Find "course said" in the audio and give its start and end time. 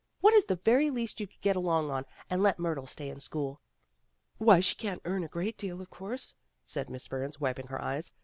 5.91-6.89